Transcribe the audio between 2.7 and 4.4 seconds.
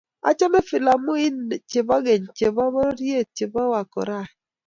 boriet ne bo wakorae.